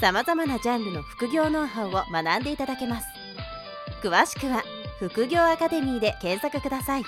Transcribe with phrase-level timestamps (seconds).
[0.00, 3.06] さまざまなジャンルの副業ノウハウを学んでいただけます
[4.00, 4.62] 詳しくは
[5.00, 7.04] 「副業アカデミー」で検索ください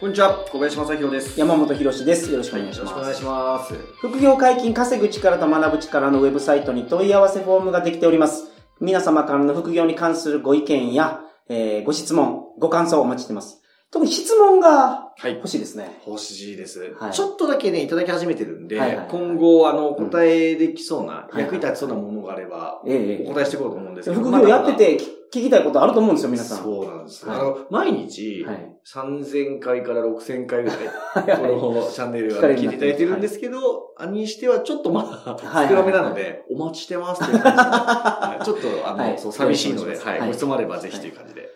[0.00, 1.38] こんにちは、小林正弘です。
[1.38, 2.32] 山本博史です。
[2.32, 2.90] よろしくお願いします。
[2.90, 3.74] よろしくお願いします。
[3.98, 8.44] 副業解禁稼ぐ力と学ぶ力のウェブサイトに問い合わせフォームができております。
[8.80, 13.59] 皆様からの副業に関するご意見や、えーご質問、ご感想をお待ちしています。
[13.92, 15.34] 特に質問がはい。
[15.34, 16.00] 欲しいですね。
[16.06, 17.12] 欲しいです、はい。
[17.12, 19.08] ちょっとだけね、いただき始めてるんで、はいはいはい。
[19.10, 21.42] 今後、あの、答えできそうな、はいはい。
[21.44, 24.22] 役に立ちそうなものがあれば、ええお答えしていこうと思うんですけど。
[24.22, 26.58] 副業やってて聞聞きたいことあると思うんですよ、皆さん。
[26.64, 27.26] そうなんです。
[27.26, 27.38] はい。
[27.38, 28.76] あの、毎日、はい。
[28.90, 31.60] 3000回から6000回ぐらい、は いはい。
[31.60, 37.62] このチャンネルは聞いていただいてるんですけど、兄にしてはちょっとまだ、はい少なめなので、お待ちしてますっていう感じで。
[37.64, 38.44] はい。
[38.44, 41.40] ちょっと、あの、寂しいので、はい、ご質問あればぜひという感じで。
[41.42, 41.50] はい。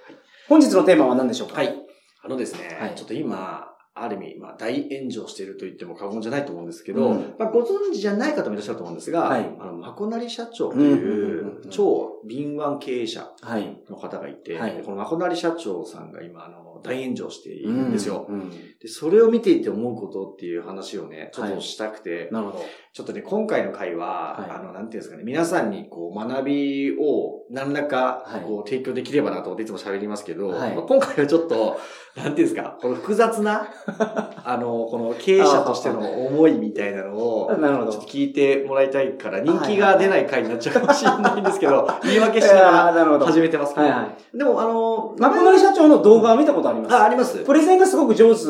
[0.49, 1.55] 本日のテーマは何でしょうか？
[1.55, 1.85] はい。
[2.25, 2.95] あのですね、はい。
[2.95, 7.35] ちょっと今、ある意味、まあ、大炎上していると言っても過言じゃないと思うんですけど、うん。
[7.39, 9.49] まあ、ご存知じゃない方もいらっしゃると思うんですが、はい。
[9.61, 13.81] あの、まこなり社長という超敏腕経営者はい。
[13.89, 14.83] の方がいて、はい。
[14.85, 18.27] このまこなり社長さんが今、あの、大炎上しているんですよ。
[18.29, 18.51] うんうん
[18.85, 22.65] で、それを見ていて思うことっていう話をね、ちょっとしたくて、なるほど。
[22.93, 24.51] ちょっとね、今回の回は、はい。
[24.51, 30.75] あの、なんていうんですかね、皆さんにこう、学びを何らかはい、こう、提供できればなと思っていつも喋りますけど、はい。
[30.75, 31.81] まあ今回はちょっと、
[32.15, 33.69] なんていうんですか、この複雑な、
[34.45, 38.09] あの、この経営者としての思いみたいなのを、 なるほどちょっと。
[38.09, 42.61] 聞いてもらいたいから、人気が出ない回になっちゃうかもしれないんですけど、 言い訳しなが。
[42.95, 44.39] ら始めてますけど、はいはい。
[44.39, 46.95] でも、あの、まこなり社長の動画は見たことあります？
[46.95, 48.45] あ、ありますプレゼンがすごく上手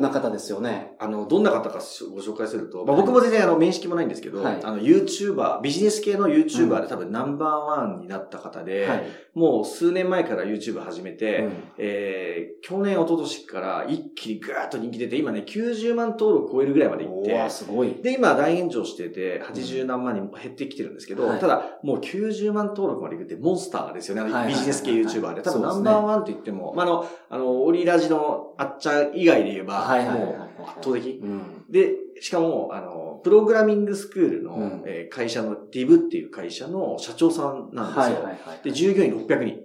[0.00, 0.94] な方ですよね。
[0.98, 1.80] あの、どんな方か
[2.14, 9.04] ご紹介すると、まあ、僕も全然あの、面識もないんですけど、はいあの、YouTuber、ビジネス系の YouTuber で多分ナンバーワンになった方で、はい。
[9.34, 17.94] もう数年前から YouTube 始めて、うんえー、去年、一昨年から一気にぐーっと人気出て、今ね、90万登録超えるぐらいまでいって、すごい。
[18.02, 25.42] で、今大炎上してて、80何万に減ってきてるんですけど、はいただ、もう90万登録までいくってモンスターですよね、ビジネス系 YouTuber で。
[25.42, 31.20] 多分ナンバーワンと言っても、まあ、あの、あの、オリラジのあっちゃん以外で言えば、はいはいはいはいもう圧倒的。
[31.22, 31.64] うん。
[31.70, 38.02] で、しかも、あの、プログラミングスクールの、うんえー会社の DIV っていう会社の社長さんなんですよ。
[38.02, 38.64] はいはいはい。
[38.64, 39.55] で、従業員600人うん。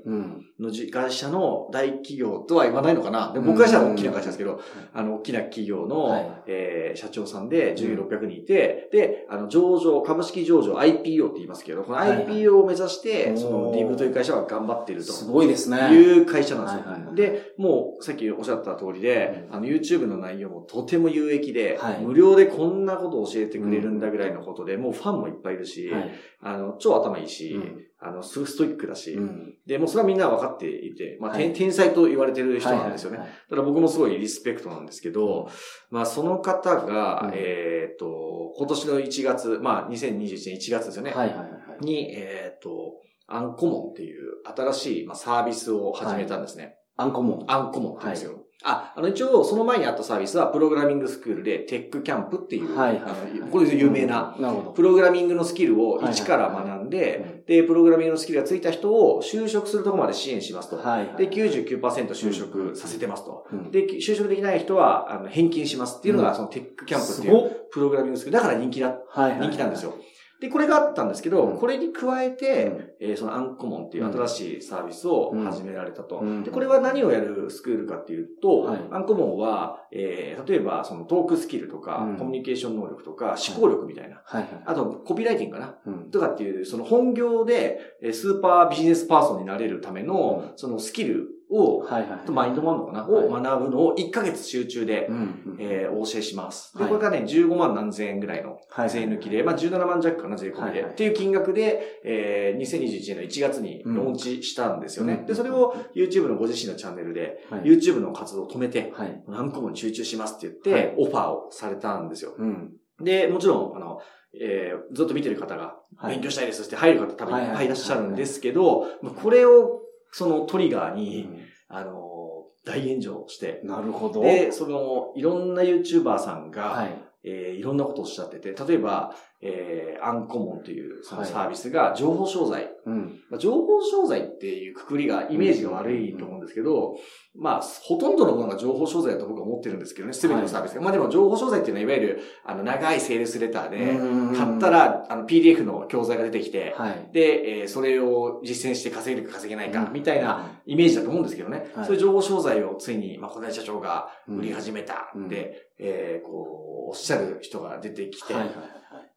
[0.60, 3.32] のじ会社の大企業とは言わないのかな。
[3.34, 4.60] で僕会社は大きな会社ですけど、
[4.94, 6.32] あの、大きな企業の、はい。
[6.48, 12.28] えー社長さんで従業員600人いて、で、あの、上場、株式上場 IPO って言いますけど、このはいはい。
[12.28, 13.38] IPO を目指して、おー。
[13.38, 15.14] その DIV という会社は頑張っていると。
[15.14, 15.94] すごいですね。
[15.94, 16.92] いう会社なんですよ。
[16.92, 17.16] はいはいはい。
[17.16, 19.56] で、もうさっきおっしゃった通りで、うん。
[19.56, 22.02] あの YouTube の内容もとても有益で、はい。
[22.02, 26.12] 無料でこんなことを教えてくれるんだぐらいのことで、もうファンもいっぱいいるし、はい。
[26.42, 29.56] あの、超頭いいし、うんあの、スストイックだし、うん。
[29.68, 33.18] で、もうそれはみんな分かっていて、まあ、はい天天才と言われてる人なんですよね。
[33.18, 35.50] はいはいはいだから僕もすごいリスペクトなんですけど、
[35.92, 41.12] まあその方が、うんえっ、と、今年の1月、まあ2021年1月ですよね。
[41.12, 41.46] はいはいは
[41.80, 41.86] い。
[41.86, 46.78] に、えっ、と、アンコモンっていう新しい、まあ、サービスを始めたんですね。
[46.98, 47.46] アンコモン。
[47.48, 48.41] アンコモンって言うんですよ。
[48.64, 54.72] あ、あの一応その前にあったサービスはプログラミングスクールでテックキャンプっていう、はいはいあのこれで有名な、なるほど。
[54.72, 60.78] プログラミングのスキルをはいはい一から学んで、うんで、プログラミングのスキルがついた人を就職するところまで支援しますと。
[60.78, 61.18] はいはい。
[61.18, 63.46] で、99%就職させてますと。
[63.52, 68.38] うん、で、就職できない人は、あの、返金しますっていうのが、うんそのテックキャンプっていうプログラミングスクール。
[68.38, 69.96] だから人気だ、はいはいはい人気なんですよ。
[70.42, 71.58] で、これがあったんですけど、うん。
[71.58, 72.90] これに加えて、うん。
[73.00, 76.18] えーそのアンコモンっていう新しいサービスを始められたと。
[76.18, 76.44] うん。
[76.44, 78.80] で、これは何をやるスクールかっていうと、はい。
[78.92, 82.18] アンコモンは、えー例えばそのトークスキルとか、うん。
[82.18, 84.22] コミュニケーション能力とか、思考力みたいな。
[84.26, 84.42] はい。
[84.42, 84.64] はい。
[84.66, 85.76] あと、コピーライティングかな？
[85.86, 86.12] うん。
[86.12, 90.58] とかっていう、その本業で、えースーパービジネスパーソンになれるための、うん。
[90.58, 92.26] そのスキルを、はいはい。
[92.26, 95.14] とマインドもあるのかな、はいを学ぶのを1ヶ月集中で、う。
[95.60, 96.76] えーお教えします。
[96.78, 105.14] で、はいこれがね、15万何千円ぐらいのはい税抜きで、まあ17万弱かな、税込みで、はいはいっていう金額で、えー2021年の1月にローンチしたんですよね。
[105.22, 107.62] うんで、それを YouTube のご自身のチャンネルで、はい。
[107.62, 109.24] YouTube の活動を止めて、はい。
[109.28, 112.34] 何個もに集中しますって言って、はいオファーをされたんですよ。
[112.38, 112.72] うん。
[113.04, 114.00] で、もちろん、あの、
[114.40, 119.82] えーずっと見てる方が、はい勉強したいですって入る方多分はいっぱいいらっしゃるんですけど、まあこれを、
[120.14, 121.41] そのトリガーに、うん
[121.72, 124.22] あの、大炎上して、なるほど。
[124.22, 127.04] で、その、いろんな YouTuber さんが、はい。
[127.24, 132.70] えーいろんなことをおっしゃってて、例えば、えー、アンコモンというそのサービスが情報商材。
[132.86, 133.20] うん。
[133.30, 136.98] まあ情報商材っていうくくりが、イメージが悪いと思うんですけど、
[137.34, 140.82] まあ、ほとんどのものが情報商材だと僕は思ってるんですけどね、すべてのサービスが。
[140.82, 147.10] まあでも情報商材っていうのは、いわゆる、あの、長いセールスレターで、買った、ら、あの、PDF の教材が出てきて、はい。
[147.14, 151.72] で、えーそれを実践して稼げるか稼げないか、うんみたいなイメージだと思うんですけどね。
[151.74, 158.54] はいそういう情報商材をついに、まあ、小田社長が売りは始めたうんで、えーこう、おっしゃる人が出てきて、いはいはい。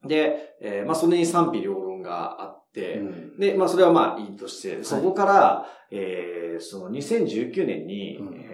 [0.07, 3.39] で、えーまあ、それに賛否両論があって、うん。
[3.39, 8.35] で、まあ、それはまあいいとして、そこから、えーその2019年に、うん。
[8.37, 8.54] えっ、と、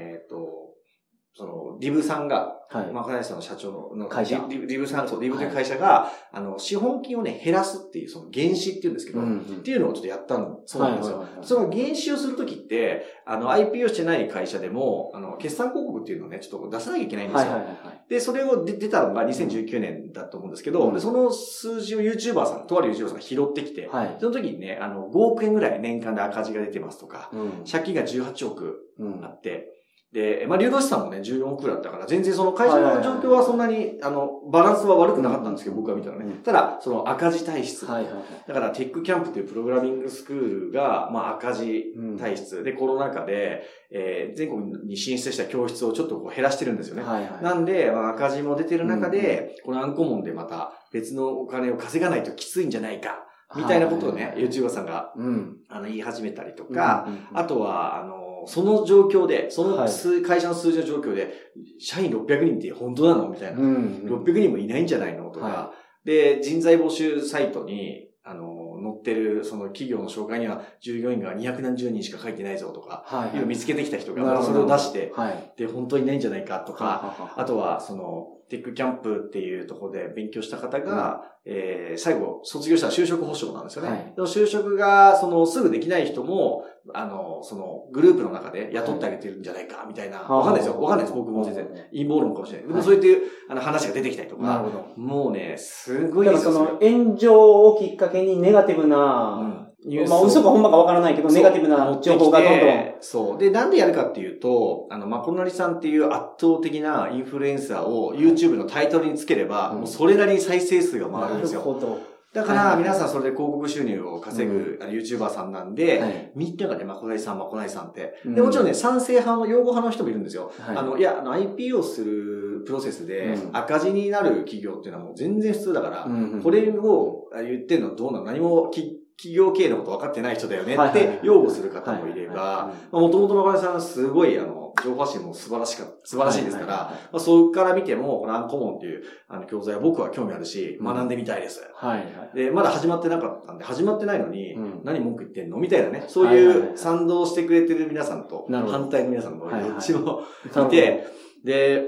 [1.41, 2.93] その、リブさんが、はい。
[2.93, 11.19] まあ、金谷さんの社長のの会社リブさん、そう、リブという会社が、あの、資本金をね、減らすっていう、その、減資っていうんですけど、うんっていうのをちょっとやったんそうなんですよ。
[11.19, 17.51] はいはいはいその減資をするときって、あの、IPO してない会社でも、あの、決算広告っていうのをね、ちょっと出さなきゃいけないんですよ。
[17.53, 18.05] はいはいはいはい。
[18.11, 24.17] で、それを出出たのが2019年だと思うんですけど、うんでその数字を YouTuber さん、とある YouTuber さんが拾ってきて、はい。
[24.21, 27.51] その時にね、あの、5億円ぐらい年間で赤字が出てますとか、うん。
[27.71, 29.80] 借金が18億うんあって、
[30.13, 36.25] で、まあ、流動資産もね、14億だったから、全然その会社の状況はそんなに、あの、バランスは悪くなかったんですけど、僕が見たらね。
[36.25, 37.87] うんただ、その赤字体質。
[37.87, 38.23] はいはいはい。
[38.49, 43.63] だから、テックキャンプというプログラミングスクールが、まあ、赤字うん体質で、コロナ禍で、
[43.93, 47.03] えー全国に進出した教室をちょっとこう減らしてるんですよね。
[47.03, 47.45] はいはい。
[47.45, 53.27] なんで、まあ、赤字も出てる中で、このアンコモンでまた別のお金を稼がないときついんじゃないか、
[53.57, 55.57] みたいなことをね、YouTuber さんがうん。
[55.69, 61.33] あの言い始めたりとか、うん、あとは、あの、その状況で、そのはい数、会社の数字の状況で、
[61.79, 63.61] 社員600人って本当なのみたいな。
[63.61, 64.03] うん。
[64.07, 65.73] 600人もいないんじゃないのとか、は
[66.05, 73.47] で、人材募集サイトに、あの、載ってる、その企業の紹介には、従業員が200何十人しか書いてないぞとか、はいはい。
[73.47, 75.53] 見つけてきた人が、それを出して、はい。
[75.57, 83.91] で、本当にいないんじゃないかとか、かあとは、その、テックキャンプっていうところで勉強した方が、えー最後、卒業したら就職保証なんですよね。
[83.91, 86.65] はいでも就職が、その、すぐできない人も、
[86.95, 90.19] あの、その、グループの中で雇ってあげてるんじゃないか、みたいな。
[90.19, 90.81] はいわかんないですよ。
[90.81, 91.17] わかんないです。
[91.17, 91.89] 僕も全然はい。
[91.93, 92.67] 陰謀論かもしれない。
[92.67, 94.85] でも、はいそういう、あの、話が出てきたりとか、なるほど。
[94.97, 96.53] もうね、すごいだからですよ。
[96.53, 98.97] その炎上をきっかけにネガティブうな、
[99.37, 102.69] んニュースまあ嘘かほんまかわからないけど、ネガティブな情報がどんどん。
[102.69, 102.95] ん。
[103.01, 103.39] そう。
[103.39, 111.61] で、なんでやるかっていうと、あの、まこのりさんっていう圧倒的なインフルエンサーを YouTube のタイトルにつければ、うんもうそれなりに再生数が回ですよ。
[111.61, 112.11] なるほど。
[112.33, 116.33] だから、皆さんそれで広告収入を稼ぐ、あの YouTuber さんなんで、はい。
[116.37, 118.15] みんながね、まこなりさん、まこなりさんって。
[118.25, 118.35] うん。
[118.37, 120.53] で、もちろんね、賛成派の、擁護派の人もいるんですよ。
[120.61, 120.77] はい。
[120.77, 123.57] あの、いや、あの、IPO するプロセスでうん。
[123.57, 126.43] 赤字になる企業っていうのはもう全然普通だから、うんうん。
[126.43, 140.87] これをあ言ってんのどうなの何もき企業経営のこと分かってない人だよねって擁護する方もいれはいば、はいもともとまこなりさんはすごい、あの、情報発信も素晴らしか、素晴らしいですから、はいはいまあ、そこから見ても、このアンコモンっていう、あの、教材は僕は興味あるし、うん。
[140.87, 141.61] 学んでみたいです。
[141.75, 142.37] はいはい。
[142.37, 144.81] で、まだ始まってなかったんで、始まってないのに、うん。
[144.85, 145.59] 何文句言ってんの？
[145.59, 146.05] みたいなね。
[146.09, 149.71] そうはいう賛同してくれてる皆さんと、反対の皆さんも、はいはい。
[149.71, 150.13] どっちもなる
[150.53, 150.67] ほど。
[150.67, 151.07] いて、
[151.45, 151.85] で、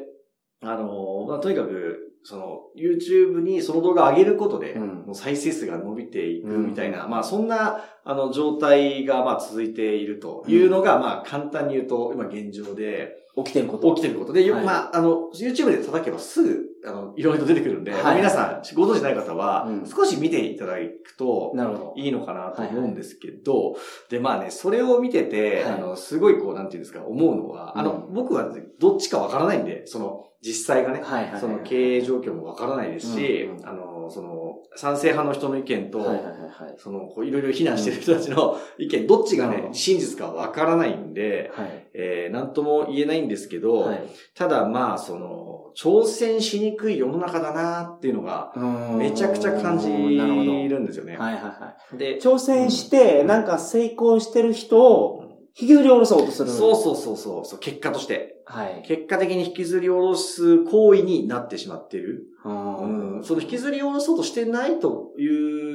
[0.64, 1.91] あの、まあ、とにかく、
[2.24, 4.88] その、YouTube にその動画を上げることで、うん。
[5.06, 13.94] もう再生数が伸びていくみたいな、まあ、そんな、あの、状態が、まあ、続いているというのが、まあ、簡単に言うと、今現状で、起きてること。
[13.94, 14.64] 起きてることで、よはい。
[14.64, 21.94] まあ、あの、YouTube で叩けばすぐ、あの、いろいろ出てくるんで、はいまあ皆さん、ご存知ない方は、うん少し見ていただくと、なるほど。
[21.96, 23.76] いいのかなと思うんですけど、
[24.10, 31.40] で、まあね、それを見てて、はいあの、すごいこう、なんていうんですか、思うのは、あの、うん僕はどっちかわからないんで、その、実際がね、はいはいはい。
[31.40, 36.74] その経営状況もわからないですし、うんうんあの、その、賛成派の人の意見と、はいはいはいはい。
[36.78, 41.86] その、こう、いろいろ非難してる人たちの意見、どっちがね、真実かわからないんで、はい。
[41.94, 44.02] えー、なんとも言えないんですけど、はい。
[44.34, 48.52] ただまあ、その、挑戦しにくい世の中だなっていうのが、
[48.96, 51.16] めちゃくちゃ感じなるんですよね。
[51.16, 51.98] はいはいはい。
[51.98, 55.22] で、挑戦して、なんか成功してる人を
[55.54, 56.50] 引きずり下ろそうとする。
[56.50, 58.42] そうそうそうそうそう、結果として。
[58.46, 58.82] はい。
[58.86, 62.24] 結果的に引きずり下ろす行為になってしまっている。
[62.44, 63.24] ううんん。
[63.24, 65.26] その引きずり下ろそうとしてないとい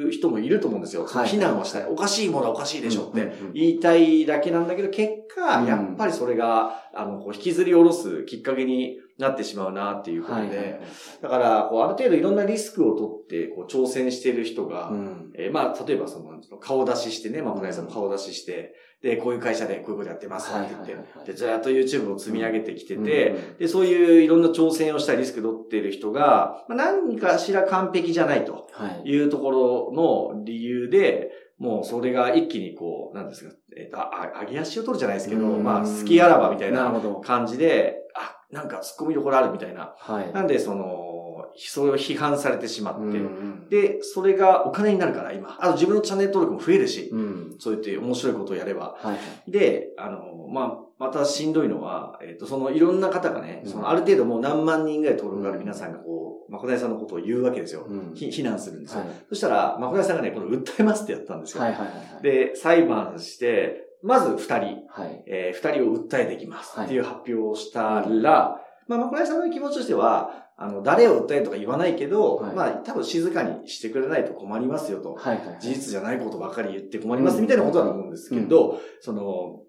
[0.08, 1.06] う人もいると思うんですよ。
[1.06, 1.86] はい非難はしたい。
[1.86, 10.80] おかしいものはおかしいでしょって言いたいだけなんだけど、結果、うんやっぱりそれが、あの、こう引きずり下ろすきっかけになってしまうなっていうことで。
[11.22, 15.32] だから、こう、ある程度いろんなリスクを取って、こう、挑戦している人が、うん。
[15.36, 29.10] えーまあ、例えばその、顔出ししてね、まあ、小林さんも顔出しして、で、こういう会社でこういうことやってますって言って、で、ずっと YouTube を積み上げてきてて、うんで、そういういろんな挑戦をしたりリスク取っている人が、まあ、何かしら完璧じゃないとはい。
[29.10, 33.98] いうところの理由で、もうそれが一気にこう、なんですか、えっ、と、
[34.46, 36.92] 上げ足を取るじゃないですけど、うんまあ、好きあらばみたいな。
[37.24, 38.07] 感じで、あ、
[38.52, 39.94] なんか突っ込みどころあるみたいな。
[39.98, 40.34] はい。
[40.34, 41.16] なんで、その、
[41.56, 45.58] それを批判されてしまって、うんで、それがお金になるから、今。
[45.60, 47.56] あと自分のチャンネル登録も増えるし、うん。
[47.60, 48.96] そうやって面白いことをやれば。
[48.98, 49.14] はいは
[49.48, 49.52] い。
[49.52, 57.86] で、あの、まあ、またしんどいのは、えっ、と、そのいろんな方がね、うんそのある程度もう何万人ぐらい登録がある皆さんがこう、まこだいさんのことを言うわけですよ。
[57.88, 59.02] うんひ非難するんですよ。
[59.02, 61.62] はいそしたら、まこだいさんがね、この訴えますってやったんですよ。
[61.62, 62.24] はいはいはいはい。
[62.24, 65.24] で、裁判して、まず二人、はい。
[65.28, 75.14] えー二人を訴えていきますはいっていう発表をしたら、まあ、まこだいさんの気持ちとしては、あの、誰を訴えるとか言わないけど、はいまあ、多分静かにしてくれないと困りますよと。
[75.14, 75.58] はいはいはい。
[75.60, 79.60] 事実じゃないことばかり言って困りますみたいなことだと思うんですけど、その、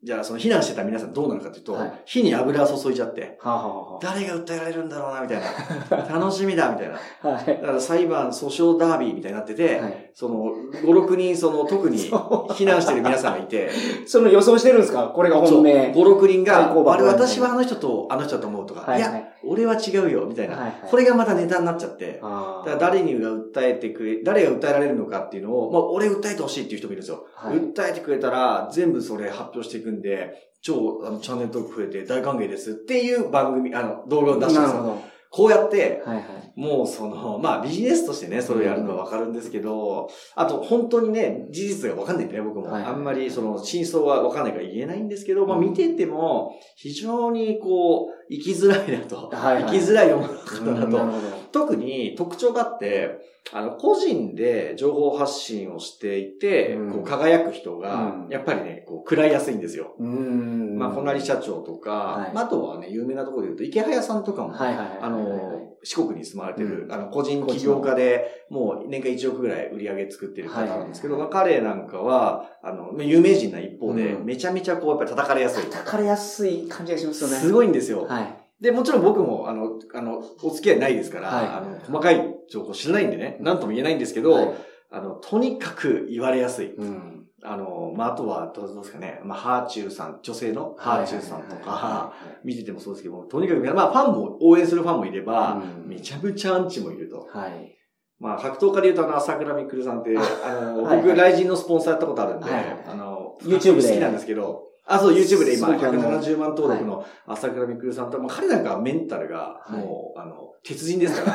[0.00, 6.06] じゃあその避難してた皆さんどうなるかというと、はい火に油を注いじゃって、はあ、はあは誰が訴えられるんだろうな、みたいな。
[6.18, 6.98] 楽しみだ、みたいな。
[7.24, 7.46] あ、はい。
[7.46, 10.07] だから裁判、訴訟ダービーみたいになってて、はい。
[10.18, 13.70] その、5、6人、その、特に避難してる皆さんがいて、
[14.04, 15.12] その予想してるんですか？
[15.14, 15.92] これがそう本命。
[15.92, 19.32] 5、6人が、あれ私はあの人とあの人だと思うとか、いや、はいはい。
[19.44, 20.56] 俺は違うよ、みたいな。
[20.56, 27.24] はいはいこれがまたネタになっちゃって、あだから誰にが訴えてくれ、誰が訴えられるのかっていうのを、まあ、俺訴えてほしいっていう人もいるんですよ。
[27.36, 34.96] はい訴えてくれたら、全部それ発表していくんで、超、あの、チャンネル登録増えて大歓迎ですっていう番組、あの、動画を出してるんですよ。
[35.30, 36.26] こうやって、はいはい。
[36.56, 42.66] もうその、まあビジネスとしてね、それをやるのはわかるんですけど、あと本当にね、事実がわかんないんでね、僕も。
[42.66, 49.28] はいあんまりその真相はわかんないから言えないんですけど、まあうん見てても、非常にこう、生きづらいなと。
[49.28, 51.28] はいはい生きづらい世の中だなと。
[51.52, 53.18] 特に特徴があって、
[53.52, 59.94] あの、個人で情報発信をしていて、うんこう輝く人がう、んやっぱりね、こう、食らいやすいんですよ。
[59.98, 60.78] うーん。
[60.78, 64.98] まあ、こなり社長とか、はいまああとはね、有名なところで言うと、池早さんとかも、はいはいはい。
[65.00, 75.64] あの、四国に住まれてる、うんあの、個人起業家で、もう年間1億ぐらい売り上げ作ってる方なんですけど、はいまあ彼なんかは、あの、まあ有名人な一方で、うんめちゃめちゃこう、やっぱり叩かれやすい。
[75.64, 77.36] 叩かれやすい感じがしますよね。
[77.36, 78.04] すごいんですよ。
[78.04, 78.37] はい。
[78.60, 84.54] で、もちろん僕も、あの、あの、お付き合いないですから、はいあの、細かい情報知らないんでね、なんとも言えないんですけど、はい
[84.90, 86.74] あの、とにかく言われやすい。
[86.74, 87.26] うん。
[87.44, 92.12] あの、まあ、あとは、どうですかね、まあ、ハーチューさん、女性のハーチューさんとか、は
[92.42, 97.28] 見ててもそうですけども、とにかく、まあ、ファンも、応援するファンもいれば、うんめちゃめちゃアンチもいると。
[97.34, 97.50] いはい。
[97.52, 97.74] はい。
[98.18, 111.30] まあ、格闘家で言うと、あの、朝倉未来さんって、あの、 はい僕、ライジンのスポンサーやったことあるんで、はいあの、YouTube で好きなんですけど、あ、そう、YouTube で今、すごくあの170万登録の朝倉未来さんと、まあ、彼なんかはメンタルが、もう、あの、鉄人ですか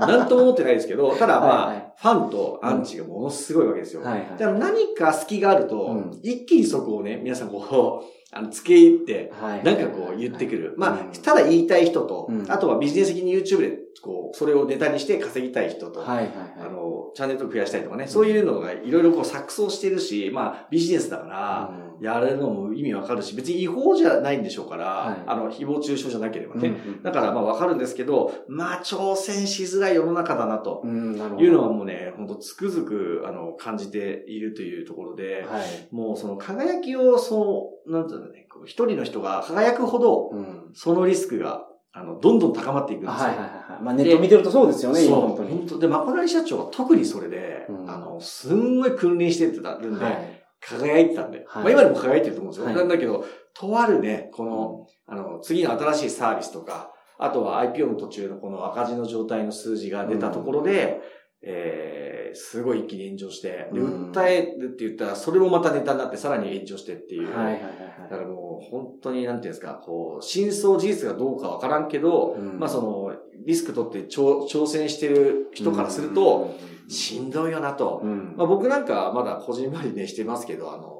[0.00, 4.02] ら、 なんとも思ってないですけど、ただまあ、ファンとアンチがものすごいわけですよ。
[4.02, 4.38] はいはい。
[4.38, 6.20] でも何か隙があると、うん。
[6.22, 9.64] 一気にそこをね、皆さんこう、 あの、付け入って、はい。
[9.64, 10.74] なんかこう言ってくる。
[10.76, 12.44] まあうん、ただ言いたい人と、うん。
[12.48, 16.02] あとはビジネス的に YouTube で、こう、それをネタにして稼ぎたい人と。
[16.06, 16.20] あ
[16.68, 26.68] の、チャンネル登録増やしたいとかね、そういうのがいろいろこう錯綜してるし、まあ、ビジネスだから、うんやるのも意味わかるし、別に違法じゃないんでしょうから、はいあの、誹謗中傷じゃなければね。
[26.68, 30.82] うんだからまあわかるんですけど、まあ、挑戦しづらい世の中だなと。
[30.84, 35.94] いうのはもうね、本当つくづく、あの、感じているというところで、はい。
[35.94, 40.70] もうその輝きを、そう、なんていうんだね、こう一人の人が輝くほど、うん。
[40.74, 43.14] そのリスクが、あの、どんどん高まっていくんですよ。
[43.14, 43.82] はいはいはいはい。
[43.82, 45.48] まあネット見てるとそうですよね、そう、今本当に。
[45.50, 50.35] 本当で、マコナリ社長は特にそれで、うんあの、すんごい君臨してたんで、はい。
[50.60, 51.64] 輝いてたんで、はい。
[51.64, 52.66] まあ今でも輝いてると思うんですよ。
[52.66, 52.74] はい。
[52.74, 61.00] なんだけど、とあるね、この、あの、次の新しいサービスとか、あとは IPO の途中のこの赤字の状態の数字が出たところで、
[61.42, 64.12] えー、すごい一気に炎上して、で、うん。
[64.12, 67.34] 訴えるって言ったら、それもまたネタになってさらに炎上してっていう。
[67.34, 72.58] はいはいはいだからもう、本当に、なんていうんですか、こう、真相事実がどうかわからんけど、うん。
[72.58, 73.12] まあその、
[73.44, 76.54] リスク取って挑挑戦してる人からすると、、
[76.88, 78.00] しんどいよなと。
[78.02, 80.96] うんまあ僕なんかまだ個人まりねしてますけど、あの、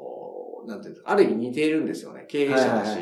[0.67, 2.27] なんていうある意味似ているんですよね。
[2.29, 2.99] 経営者だし。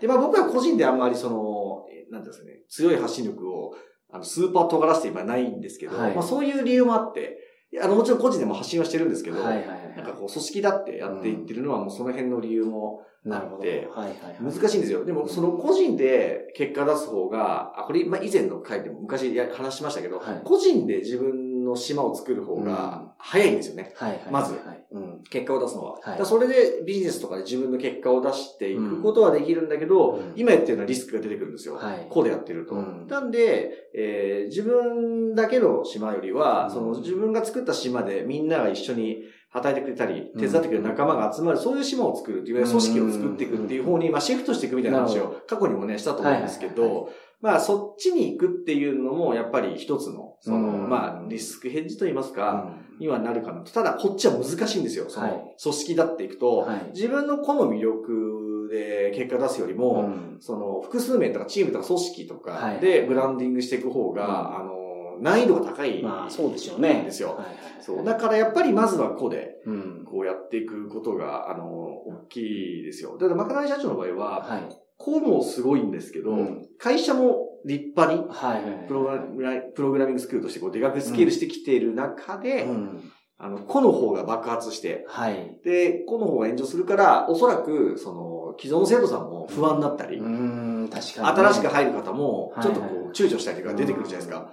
[0.00, 3.74] で、まあ僕は個人であんまりその、えなんですかね、強い発信力を、
[4.10, 7.38] あの、スーパー尖らせて今ないんですけど、はいまあそういう理由もあって、
[7.72, 13.62] いやあの、もちろん個人でも発信はしてるんですけど、はいはいはいなんかこう、組織だってやっていってるのはもうその辺の理由もなるほど。
[13.62, 14.54] ではいはいはい。
[14.54, 15.04] 難しいんですよ。
[15.04, 23.92] でも、その個人で結果出す方が、あ、これ、まあ、以前の回でも昔や話しましたけど、はい個人で自分の島を作る方が早いんですよね。
[23.96, 24.20] はいはい。
[24.30, 24.86] まずはい。
[24.90, 25.22] うん。
[25.30, 25.98] 結果を出すのは。
[25.98, 31.74] いだからそれでビジネスとかで自分の結果を出していくことはできるんだけど、うん今やってるのはリスクが出てくるんですよ。
[31.74, 32.74] はいこうでやってると。
[32.74, 47.10] うんなんで、えー自分だけの島よりは、うんその自分が作った島でみんなが一緒に働いてくれたり、うん手伝ってくれる仲間が集まる、そういう島を作るっていう、組織を作っていくっていう方に、まあシフトしていくみたいな話を過去にもね、したと思うんですけはいはいど、
[47.40, 53.72] まあそっちに行くっていうのも、やっぱり一つの、その、うんまあリスクヘッジと言いますか、うんにはなるかなと。
[53.72, 55.04] ただ、こっちは難しいんですよ。
[55.08, 67.02] そはいの、組織だっていくと、はい自分の個の魅力で結果出すよりも、うんその、複数名とかチームとか組織とかはいでブランディングしていく方が、うんあの、難易度が高いまあ、そうでしょうね。
[67.04, 67.40] ですよ
[67.80, 68.04] そう。
[68.04, 70.04] だからやっぱりまずは個で、うん。
[70.04, 73.16] こうやっていくことが、あの、大きいですよ。
[73.18, 74.87] だから、まかない社長の場合は、はい。
[74.98, 78.86] 個もすごいんですけど、うん会社も立派に、はいはい。
[78.86, 83.12] プログラミングスクールとしてこう、でかくスケールしてきている中で、うん。
[83.36, 85.58] あの、個の方が爆発して、はい。
[85.64, 91.42] で、個の方が炎上するから、おそらく、その、既存の生徒さんも不安になったり、うん、確かにね。
[91.42, 94.52] 新しく入る方も、ちょっとこはいはう、躊躇したりとか出てくるじゃないですか。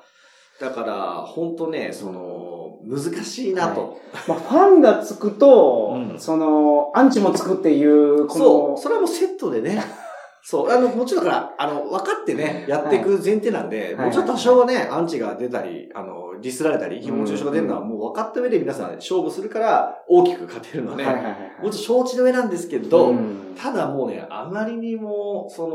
[0.60, 4.00] だから、本当ね、その、難しいなと。
[4.28, 9.84] まあ、ファンがつくと、うんその、アンチもつくっていう、この、そう、それはもうセットでね。
[10.48, 21.04] そう、あの、もちろんだから、あの、分かってね、やっていく前提なんで、はいもうちょっと多少はね、アンチが出たり、あの、ディスられたり、誹謗中傷が出るのはもう分かった上で皆さん勝負するから、大きく勝てるのね。
[21.04, 21.64] はいはいはいはい。
[21.64, 25.70] もちろん承知の上なんですけど、うんただもうね、あまりにも、その、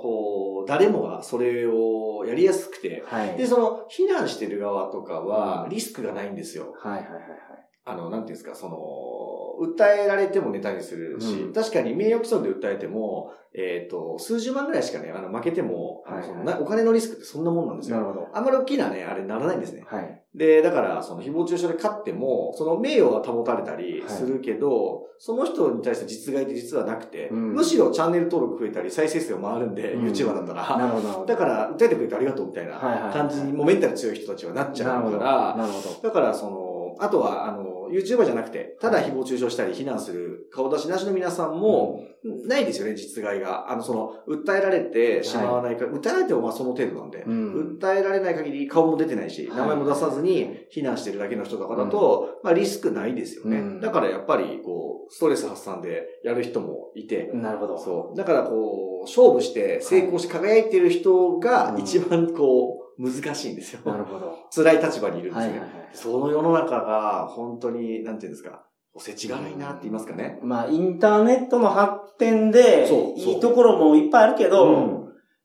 [0.00, 3.36] こう、誰もがそれをやりやすくて、はい。
[3.36, 6.74] で、その、避難してる側とかはう、んリスクがないんですよ。
[6.82, 7.20] はいはいはいはい。
[7.90, 8.76] あの、なんていうんですか、その、
[9.60, 16.04] 訴えられてもネタにするし、うん確かに名誉毀損で訴えても、えっ、と、数十万ぐらいしかね、あの、負けても、
[16.60, 17.96] お金のリスクってそんなもんなんですよ。
[17.96, 18.28] なるほど。
[18.32, 19.84] あんまり大きなね、あれならないんですね。
[19.86, 20.22] はい。
[20.34, 30.76] で、だから、その誹謗中傷で勝っても、その名誉は保たれたりするけど、その人に対して実害って実はなくて、うんむしろチャンネル登録増えたり、再生数が回るんで、うん YouTuber だったら。
[30.78, 31.26] なるほど。
[31.26, 36.08] だから、訴えてくれてありがとうみたいなはいはいはい感じに、もうメンタル強い人たちはなっちゃうから、なるほど。
[36.08, 43.70] だから、その、あとは、あの、YouTuber じゃなくて、ただ誹謗中傷したり非難する顔出しなしの皆さんも、ないですよね、実害が。
[43.70, 47.78] あの、その、訴えられてしまわないか、訴えられてもまあその程度なんで、うん。
[47.80, 53.58] 訴えられない限り顔も出てないし、はい名前も出さずに非難してるだけの人とかだと、まあリスクないですよね。
[53.58, 57.78] うんだからやっぱり、こう、ストレス発散でやる人もいて、なるほど。
[57.78, 58.16] そう。
[58.16, 63.80] だからこう、勝負して成功して輝いてる人が一番こう、難しいんですよ。
[63.84, 64.48] なるほど。
[64.54, 65.52] 辛い立場にいるんですね。
[65.52, 65.88] はいはいはい。
[65.92, 70.38] その世の中が本当に、なんていうんですか、おせちがないなって言いますかね。
[70.42, 75.00] まあ、インターネットの発展でいいところもいっぱいあるけど、うん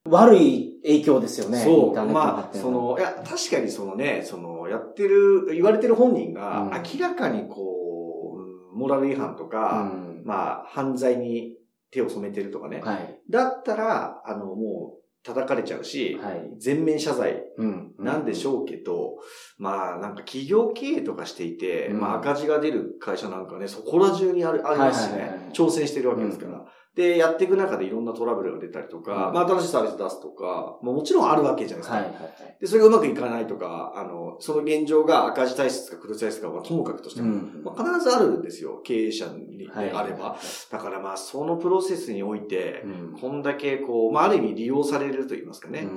[0.08, 1.62] 悪い影響ですよね。
[1.62, 1.92] イそう。
[1.92, 8.38] ンターネットのまあ、その、いや、確かにそのね、その、やってる、言われてる本人がうん、明らかにこ
[8.74, 11.58] う、モラル違反とうか、んまあ、犯罪に
[11.92, 12.82] 手を染めてるとかね。
[12.84, 13.20] はい。
[13.30, 16.52] だったら、あの、もう、叩かれちゃうし、はい。
[16.60, 17.94] 全面謝罪うん。
[17.98, 19.16] なんでしょうけど、
[19.58, 26.66] まあ、なんか企業経営とかしていて、うんまあ赤字が出る会社なんかね、そこら中にあるありますしはいはいはいはい、ね挑戦してるわけですから。
[26.96, 31.96] で、やっていく中でいろんなトラブルが出たりとか、うんまあ新しいサービス出すとか、まあもちろんあるわけじゃないですか。
[31.96, 32.58] はいはいはい。
[32.60, 38.82] で、それがうまくいかないとか、あの、その現状が赤字体質か黒字体質かはともかくとしても、うんまあ、必ずあるんですよ。
[38.84, 40.38] 経営者にはいあれば。
[40.72, 45.88] だからまあ、そのプロセスにおいて、うんこんだけこう、まあ、ある意味利用されると言いますかね。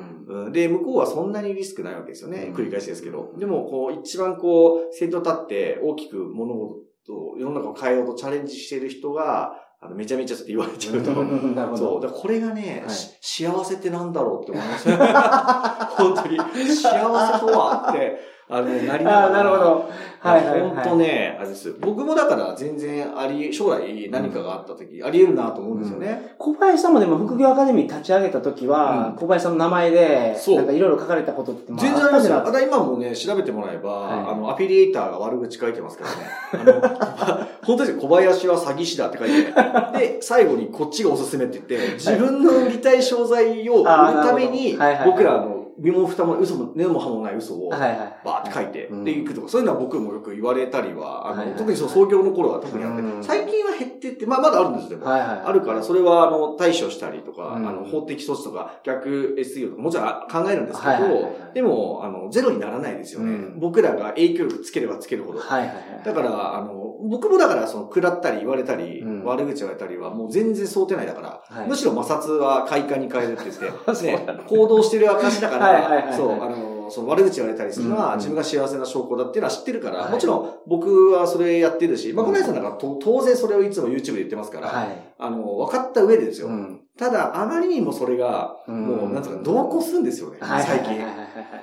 [0.53, 2.47] で、向こうはそんなにリスクないわけですよね。
[2.49, 3.35] うん繰り返しですけど。
[3.39, 11.13] でも、こう、一番こう、先頭立って大きく物事を、世の中を変えようとチャレンジしている人が、あの、めちゃめちゃ言われちゃうと。
[11.13, 11.79] うんなるほど。
[11.79, 12.03] そう。
[12.03, 14.97] だこれがね、はいし幸せってなんだろうって思いますね。
[15.97, 16.39] 本当に。
[16.39, 18.19] 幸せとはって、
[18.51, 19.25] あの、なりながら。
[19.25, 19.91] ああ、なるほど。
[20.21, 20.71] はいはいはい。
[20.71, 21.77] 本当ね、あれです。
[21.81, 26.35] 僕もだから全然あり、将来何かがあった時、あり得るなと思うんですよね。
[26.39, 32.39] 小林さんもでも副業アカデミー立ち上げた時は、うん小林さんの名前で、そうなんかいろいろ書かれたことって、ま全然ありますよ。
[32.39, 36.05] っただ今もね、調べてもらえば、はいあの、アフィリエイターが悪口書いてますか
[36.53, 36.81] らね。
[37.21, 38.01] あの、 本当ですよ。
[38.01, 39.53] 小林は詐欺師だって書いて。
[39.99, 47.71] で、最後にこっちがおすすめって言って、自分の売りたい商材を売るために、僕らあの、身も蓋も嘘も根も葉もない嘘を。
[47.71, 55.11] バーって書いて、うんで、行くとか、そういうのは僕もよく言われたりは、あの、特にその創業の頃は特にあって、うん最近は減ってって、まあまだあるんですよ、でも。
[55.11, 63.33] あるから、それは、あの、対処したりとか、うんあの、法的措置とか、逆 SEO とか、もちろんあ考えるんですけど、でも、あの、ゼロにならないですよね。
[63.33, 65.41] うん僕らが影響力つければつけるほど。
[65.41, 69.25] だから、あの、僕もだから、その、食らったり言われたり、うん。
[69.25, 71.69] 悪口言われたりは、もう全然想定内だから、はい。
[71.69, 73.67] むしろ摩擦は快感に変えるって言って、
[74.07, 76.07] ね、行動してる証だかはいはいはいはい。
[76.09, 85.15] ら、そう、あの、その悪口言われたりするのは、うん自分が幸せな証拠だっていうのは知ってるから、はいもちろん僕はそれやってるし、まあ、このやつなんかと当然それをいつも YouTube で言ってますから、はい。
[85.19, 86.49] あの、分かった上でですよ。
[86.49, 86.81] うん。
[86.99, 90.99] ただ、あまりにもそれが、もう、なんつうか、同行するんですよね、最近。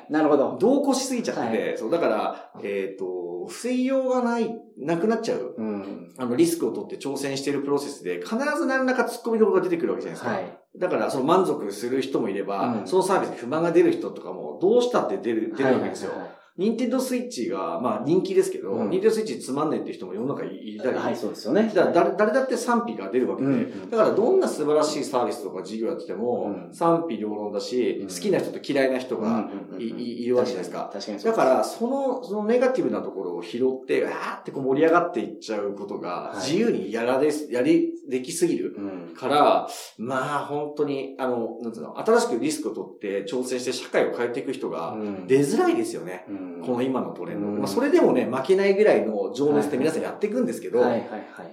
[0.10, 0.58] なるほど。
[0.60, 3.06] 同行しすぎちゃってそう、だから、えっ、と、
[3.48, 5.56] 防ぎようがない、なくなっちゃう。
[5.58, 6.14] うん。
[6.18, 10.32] あの、リスクを取って挑戦しているプロセスで、必ず何らか突っ込みどころが出てくるわけじゃないですか。
[10.32, 10.80] はい。
[10.80, 16.12] だから、その満足する人もいれば、うんそのサービスに不満が出る人とかも、どうしたって出る、出るわけですよ。
[16.12, 18.90] はいはいはいニンテンドースイッチが、まあ人気ですけど、うん。
[18.90, 21.70] ニンテンドースイッチつまんねえって人も世の中いたり、はい、そうですよね。
[21.76, 23.90] だ誰誰だって賛否が出るわけで、うんうん。
[23.90, 26.74] だからどんな素晴らしいサービスとか事業やってても、うん。
[26.74, 28.08] 賛否両論だし、うん。
[28.08, 29.82] 好きな人と嫌いな人が、うんうんうん。
[29.82, 30.90] いいいるわけじゃないですか。
[30.94, 36.38] 確かにそうだから、その、そのネガティブなところを拾って、わーってこう盛り上がっていっちゃうことが、はい。
[36.38, 38.76] 自由にやられ、やり、できすぎる。
[38.78, 39.16] うん。
[39.16, 45.28] から、まあ本当に、あの、なんつうの、新しくリスクを取って挑戦して社会を変えていく人がうん。
[45.28, 46.24] 出づらいですよね。
[46.30, 47.48] うんこの今のトレンド。
[47.48, 50.84] うんまあそれでもね、負けないぐらいの情熱って皆さんやっていくんですけど。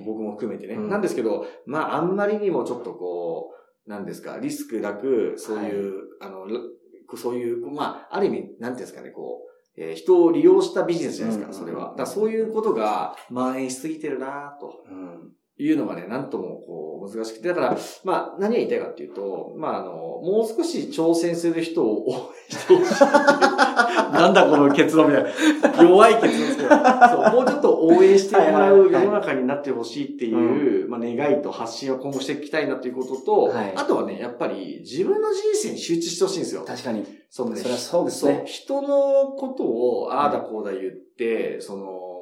[0.04, 0.74] 僕も含めてね。
[0.74, 3.50] うんなんですけど、まああんまりにもちょっとこ
[3.86, 6.46] う、なんですか、リスクなく、そういう、あの、
[7.16, 11.90] そういう、まあ、ある意味、なんていうんですかね、こう、えー人を利用したビジネスじゃないですか、うんそれは。
[11.90, 17.48] だからそういうことが蔓延しすぎてるなとうんいうのがね、なんともこう難しくて。
[17.48, 23.04] だから、まあ何が言いたいかっていうと、まああの、もう少し挑戦する人を 応援してほしい。
[24.12, 25.82] なんだこの結論みたいな。
[25.82, 26.68] 弱い結論ですけど。
[26.68, 26.78] そう、
[27.34, 36.64] もうちょっと応援してもらう世の中になってほしいっていう、まあ願いと発信を今後していきたいなっていうことと、はいあとはね、やっぱり自分の人生に集中してほしいんですよ。
[36.66, 37.04] 確かに。
[37.28, 38.42] そのねそれはそうですそうね。
[38.46, 42.12] 人のことをああだこうだ言って、その、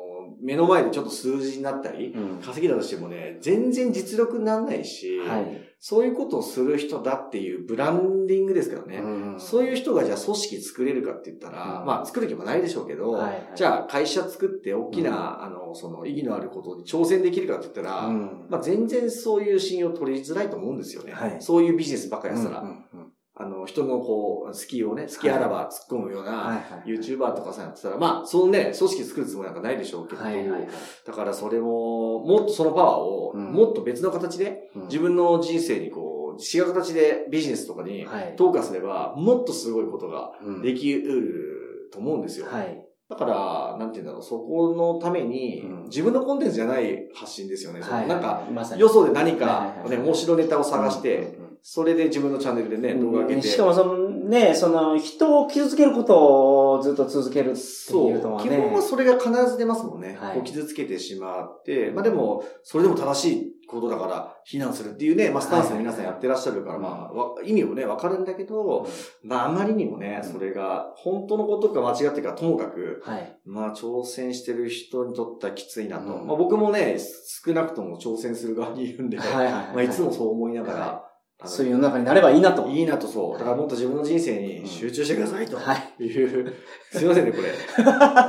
[0.43, 2.43] 目の前でちょっと数字になったり、うん。
[2.43, 5.71] 稼ぎだとしてもね、全然実力にならないし、はい。
[5.79, 8.99] そういうことをする人だっていうブランディングですからね。
[8.99, 9.41] うん。
[9.41, 11.87] そういう人がじゃあ組織作れるかって言ったら、うん。
[11.87, 13.53] まあ作る気もないでしょうけど、はいはい。
[13.55, 18.47] じゃあ会社作って大きな、あの、その意義のあることに挑戦できるかって言ったら、うん。
[18.49, 21.13] まあ全然そういう信用取りづらいと思うんですよね。
[21.13, 21.37] はい。
[21.41, 23.00] そういうビジネスばっかりやってたら、うんうんうん
[23.41, 26.63] あの、人のこう、好きをね、好きあらば突っ込むような。
[26.85, 30.23] YouTuber とかさ、やってたら、まあ、そのね、組織作るつもりなんかないでしょうけど。
[30.23, 33.53] だからそれも、もっとそのパワーを、うん。
[33.53, 34.83] もっと別の形で、うん。
[34.89, 38.35] 自分の人生にこう、違う形でビジネスとかにはい。
[38.37, 40.63] 投下すれば、もっとすごいことがうん。
[40.63, 42.47] できうると思うんですよ。
[42.47, 42.87] はい。
[43.09, 47.81] だから、なんて言うんだろう、そこのためにうん、自分のコンテンツじゃない発信ですよね。
[47.81, 48.45] なんか、
[48.77, 53.49] よそで何かね、面白ネタを探して、それで自分のチャンネルでね、動画上げて。
[53.49, 58.11] しかもそのね、その人を傷つけることをずっと続けるってそう。
[58.11, 58.49] いうのはね。
[58.49, 60.17] 基本はそれが必ず出ますもんね。
[60.21, 68.89] はいこう傷つけてしまって、まあでも、それでも正しいことだから非難するっていうね、まあスタンスで皆さんやってらっしゃるから、はいまあわ、意味をね、わかるんだけど、
[69.23, 73.39] まああまりにもね、うんそれが本当のことか間違ってかともかく、はい。
[73.45, 76.15] まあ挑戦してる人にとってはきついなと。
[76.15, 76.97] うんまあ僕もね、
[77.45, 79.53] 少なくとも挑戦する側にいるんで、はいはいはい。
[79.75, 81.10] まあいつもそう思いながら、
[81.45, 82.69] そういう世の中になればいいなと。
[82.69, 83.39] いいなとそう。
[83.39, 85.57] だからもっと自分の人生に集中してくださいと。
[85.57, 86.05] はい。
[86.05, 86.55] いう、
[86.93, 87.55] すいませんね、これ。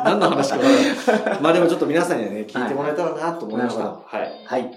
[0.06, 0.58] 何の話か。
[1.41, 3.84] まあでもちょっと皆さんにはね、聞いてもらえたらなと思いました。
[3.84, 4.32] はい。
[4.45, 4.71] はい。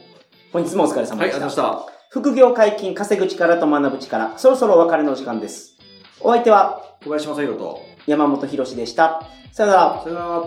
[0.53, 1.63] 本日もお疲れ様はい、ありがとうごでした。
[1.63, 1.93] ざいました。
[2.11, 4.33] 副業解禁、稼ぐ力と学ぶ力。
[4.37, 5.77] そろそろお別れのお時間です。
[6.21, 7.81] お相手は小林正宏と。
[8.07, 9.23] 山本博史でした。
[9.53, 10.01] さよなら。
[10.03, 10.43] さよなら。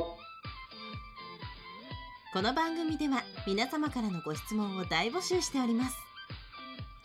[2.33, 6.06] この番組では皆様からのご質問を大募集しております